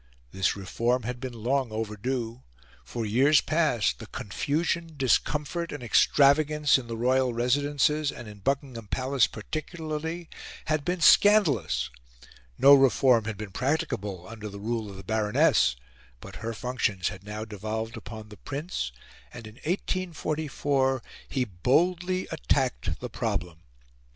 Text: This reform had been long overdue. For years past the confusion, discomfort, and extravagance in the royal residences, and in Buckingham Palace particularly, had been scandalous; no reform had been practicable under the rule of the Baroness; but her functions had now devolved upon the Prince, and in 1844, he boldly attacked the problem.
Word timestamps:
This 0.31 0.55
reform 0.55 1.03
had 1.03 1.19
been 1.19 1.33
long 1.43 1.71
overdue. 1.71 2.41
For 2.83 3.05
years 3.05 3.39
past 3.39 3.99
the 3.99 4.07
confusion, 4.07 4.95
discomfort, 4.97 5.71
and 5.71 5.83
extravagance 5.83 6.79
in 6.79 6.87
the 6.87 6.97
royal 6.97 7.35
residences, 7.35 8.11
and 8.11 8.27
in 8.27 8.39
Buckingham 8.39 8.87
Palace 8.87 9.27
particularly, 9.27 10.27
had 10.65 10.83
been 10.83 11.01
scandalous; 11.01 11.91
no 12.57 12.73
reform 12.73 13.25
had 13.25 13.37
been 13.37 13.51
practicable 13.51 14.27
under 14.27 14.49
the 14.49 14.59
rule 14.59 14.89
of 14.89 14.97
the 14.97 15.03
Baroness; 15.03 15.75
but 16.19 16.37
her 16.37 16.55
functions 16.55 17.09
had 17.09 17.23
now 17.23 17.45
devolved 17.45 17.95
upon 17.95 18.29
the 18.29 18.37
Prince, 18.37 18.91
and 19.31 19.45
in 19.45 19.57
1844, 19.57 21.03
he 21.29 21.45
boldly 21.45 22.27
attacked 22.31 22.99
the 23.01 23.09
problem. 23.11 23.59